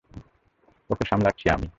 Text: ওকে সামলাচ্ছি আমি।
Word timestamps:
ওকে 0.89 1.05
সামলাচ্ছি 1.05 1.45
আমি। 1.49 1.67